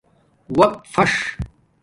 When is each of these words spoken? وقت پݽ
وقت 0.57 0.79
پݽ 0.93 1.11